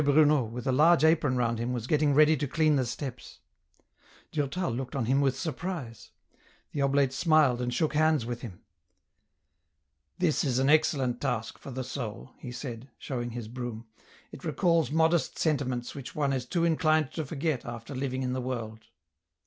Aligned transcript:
Bruno, 0.03 0.41
with 0.43 0.65
a 0.65 0.71
large 0.71 1.03
apron 1.03 1.37
round 1.37 1.59
him, 1.59 1.73
was 1.73 1.85
getting 1.85 2.15
ready 2.15 2.35
to 2.35 2.47
clean 2.47 2.75
the 2.75 2.87
steps. 2.87 3.37
Durtal 4.31 4.71
looked 4.71 4.95
on 4.95 5.05
him 5.05 5.21
with 5.21 5.37
surprise. 5.37 6.09
The 6.71 6.81
oblate 6.81 7.13
smiled 7.13 7.61
and 7.61 7.71
shook 7.71 7.93
hands 7.93 8.25
with 8.25 8.41
him." 8.41 8.61
This 10.17 10.43
is 10.43 10.57
an 10.57 10.71
excellent 10.71 11.21
task 11.21 11.59
for 11.59 11.69
the 11.69 11.83
soul," 11.83 12.31
he 12.39 12.51
said, 12.51 12.89
showing 12.97 13.29
his 13.29 13.47
broom; 13.47 13.85
"it 14.31 14.43
recalls 14.43 14.89
modest 14.89 15.37
sentiments 15.37 15.93
which 15.93 16.15
one 16.15 16.33
is 16.33 16.47
too 16.47 16.65
inclined 16.65 17.11
to 17.11 17.23
forget 17.23 17.63
after 17.63 17.93
living 17.93 18.23
in 18.23 18.33
the 18.33 18.41
world." 18.41 18.79